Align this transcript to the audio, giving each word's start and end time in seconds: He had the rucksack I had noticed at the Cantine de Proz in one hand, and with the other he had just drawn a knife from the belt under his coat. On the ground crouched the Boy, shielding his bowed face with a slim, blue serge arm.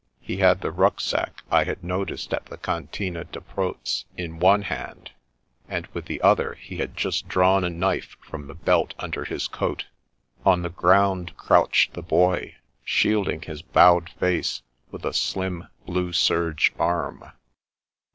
He 0.19 0.37
had 0.37 0.61
the 0.61 0.71
rucksack 0.71 1.43
I 1.51 1.63
had 1.63 1.83
noticed 1.83 2.33
at 2.33 2.47
the 2.47 2.57
Cantine 2.57 3.23
de 3.31 3.39
Proz 3.39 4.05
in 4.17 4.39
one 4.39 4.63
hand, 4.63 5.11
and 5.69 5.85
with 5.93 6.05
the 6.05 6.19
other 6.23 6.55
he 6.55 6.77
had 6.77 6.97
just 6.97 7.27
drawn 7.27 7.63
a 7.63 7.69
knife 7.69 8.17
from 8.19 8.47
the 8.47 8.55
belt 8.55 8.95
under 8.97 9.25
his 9.25 9.47
coat. 9.47 9.85
On 10.43 10.63
the 10.63 10.69
ground 10.71 11.37
crouched 11.37 11.93
the 11.93 12.01
Boy, 12.01 12.55
shielding 12.83 13.43
his 13.43 13.61
bowed 13.61 14.09
face 14.09 14.63
with 14.89 15.05
a 15.05 15.13
slim, 15.13 15.67
blue 15.85 16.13
serge 16.13 16.73
arm. 16.79 17.23